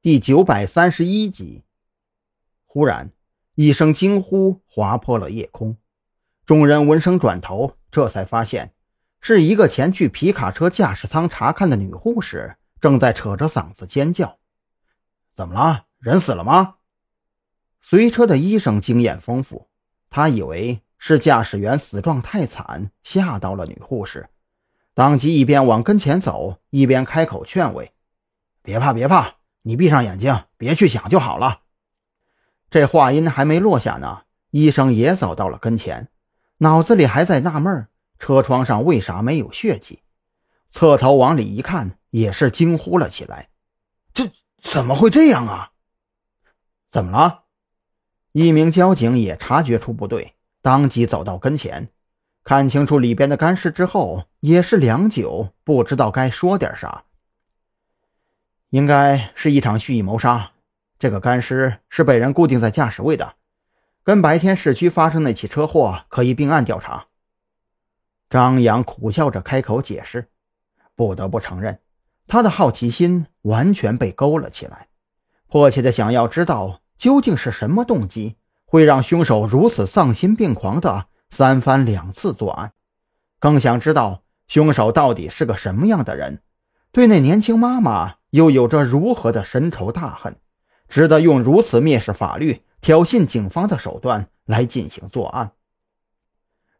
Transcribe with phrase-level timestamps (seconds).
[0.00, 1.64] 第九百三十一集。
[2.66, 3.10] 忽然，
[3.56, 5.76] 一声惊呼划破了夜空，
[6.46, 8.72] 众人闻声转头，这才发现
[9.20, 14.38] 是一个前去皮卡车驾驶舱查看的女护士，正在扯着嗓子尖叫
[15.34, 15.86] ：“怎么了？
[15.98, 16.76] 人死了吗？”
[17.82, 19.66] 随车的医生经验丰富，
[20.08, 24.28] 他以为是驾驶员死状太惨，吓到了女护士，
[24.94, 27.90] 当即一边往跟前走，一边开口劝慰
[28.62, 31.60] ：“别怕，别怕。”你闭上眼睛，别去想就好了。
[32.70, 36.08] 这话音还没落下呢，医生也走到了跟前，
[36.58, 37.86] 脑子里还在纳闷
[38.18, 40.02] 车窗上为啥没有血迹，
[40.70, 43.48] 侧头往里一看，也是惊呼了起来
[44.12, 44.30] ：“这
[44.62, 45.72] 怎么会这样啊？
[46.88, 47.44] 怎么了？”
[48.32, 51.88] 一名交警也察觉出不对，当即走到跟前，
[52.44, 57.04] 看清楚里边的干尸之后，也是良久，不知道该说点啥。
[58.70, 60.50] 应该是一场蓄意谋杀。
[60.98, 63.34] 这个干尸是被人固定在驾驶位的，
[64.02, 67.06] 跟白天市区发生那起车祸可以并案调查。
[68.28, 70.28] 张扬苦笑着开口解释，
[70.96, 71.78] 不得不承认，
[72.26, 74.88] 他的好奇心完全被勾了起来，
[75.46, 82.72] 迫切的想要知道究竟是什么动机会让凶手如此丧心病狂的三番两次作案，
[83.38, 86.42] 更想知道凶手到底是个什么样的人，
[86.92, 88.17] 对那年轻妈妈。
[88.30, 90.36] 又有着如何的深仇大恨，
[90.88, 95.52] 值得用如此蔑视法律、挑衅警方的手段来进行作案？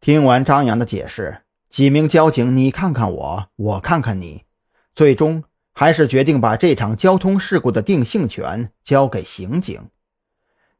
[0.00, 4.44] 听完张扬的解释，几名交警你看看我，我看看你，
[4.92, 9.80] 最终还是决定把这场交通事故的定性权交给刑警。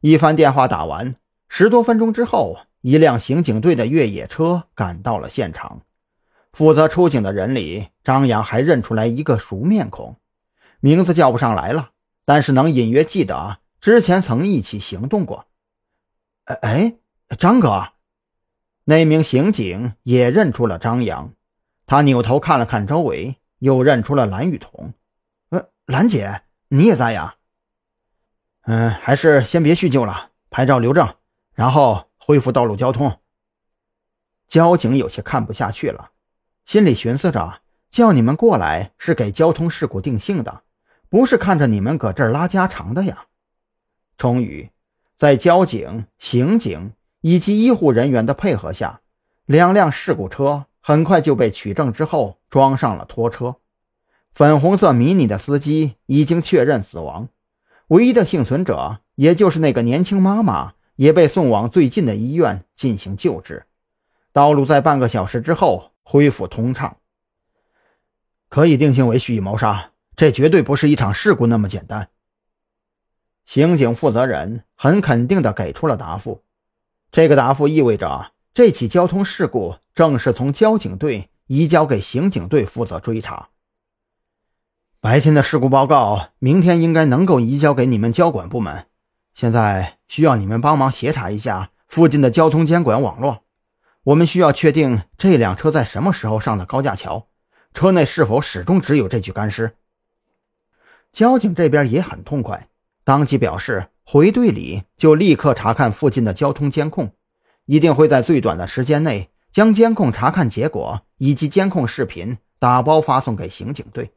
[0.00, 1.16] 一番电话打完，
[1.48, 5.82] 十多分钟之后，一辆刑警队的越野车赶到了现场。
[6.52, 10.16] 负责出警的人里，张扬还认出来一个熟面孔。
[10.84, 11.92] 名字叫不上来了，
[12.26, 15.46] 但是能隐约记得啊之前曾一起行动过。
[16.44, 16.96] 哎哎，
[17.38, 17.92] 张哥，
[18.84, 21.32] 那名刑警也认出了张扬，
[21.86, 24.92] 他扭头看了看周围，又认出了蓝雨桐。
[25.48, 27.36] 呃，兰姐，你也在呀？
[28.64, 31.14] 嗯，还是先别叙旧了，拍照留证，
[31.54, 33.20] 然后恢复道路交通。
[34.46, 36.10] 交警有些看不下去了，
[36.66, 40.60] 心里寻思着，叫你们过来是给交通事故定性的。
[41.08, 43.26] 不是看着你们搁这儿拉家常的呀！
[44.16, 44.70] 终于，
[45.16, 49.00] 在交警、刑警以及医护人员的配合下，
[49.46, 53.56] 两辆事故车很快就被取证之后装上了拖车。
[54.32, 57.28] 粉红色迷你的司机已经确认死亡，
[57.86, 63.66] 唯一的幸存者，也就是那个年轻妈妈，也被送往最近的医院进行救治。
[64.32, 66.96] 道路在半个小时之后恢复通畅，
[68.48, 69.92] 可以定性为蓄意谋杀。
[70.16, 72.08] 这绝对不是一场事故那么简单。
[73.44, 76.42] 刑警负责人很肯定地给出了答复，
[77.12, 83.48] 这个答复意味着这起交通事故正是从交警队移交给刑警队负责追查。
[85.00, 88.86] 白天的事故报告，明天应该能够移交给你们交管部门。
[89.34, 93.42] 现在需要你们帮忙协查一下附近的交通监管网络。
[94.04, 97.26] 我们需要确定这辆车在什么时候上的高架桥，
[97.74, 99.76] 车内是否始终只有这具干尸。
[101.14, 102.68] 交警这边也很痛快，
[103.04, 107.14] 当即表示回队里就立刻查看附近的交通监控，
[107.66, 114.12] 一定会在最短的时间内将监控查看结果以及监控视频打包发送给刑警队。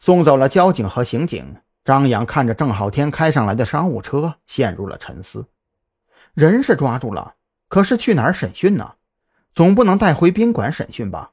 [0.00, 5.46] 送走了交警和刑警，张扬看着郑浩天开上来的商务车，陷入了沉思。
[6.34, 7.36] 人是抓住了，
[7.68, 8.94] 可是去哪儿审讯呢？
[9.54, 11.30] 总不能带回宾馆审讯吧？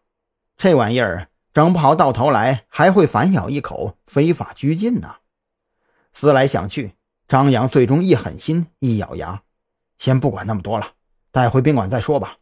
[0.55, 1.29] 这玩意儿。
[1.53, 5.15] 整不好，到头来还会反咬一口非法拘禁呢。
[6.13, 6.93] 思来想去，
[7.27, 9.41] 张扬最终一狠心，一咬牙，
[9.97, 10.87] 先不管那么多了，
[11.31, 12.37] 带回宾馆再说吧。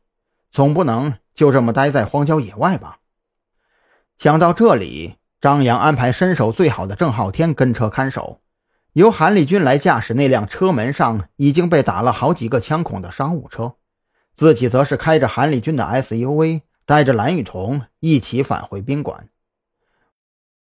[0.51, 2.97] 总不能就这么待在荒郊野外吧？
[4.17, 8.41] 想到这里，张扬安排身手最好的郑浩天跟车看守，
[8.93, 13.75] 由韩立军来驾驶那辆车门上已经被打了好几个枪孔的商务车，
[14.33, 16.61] 自己则是开着韩立军的 SUV。
[16.89, 19.29] 带着蓝雨桐一起返回宾馆。